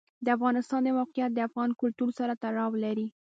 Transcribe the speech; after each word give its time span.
د 0.25 0.27
افغانستان 0.37 0.79
د 0.83 0.87
موقعیت 0.97 1.31
د 1.33 1.39
افغان 1.47 1.69
کلتور 1.81 2.09
سره 2.19 2.33
تړاو 2.43 2.71
لري. 2.83 3.07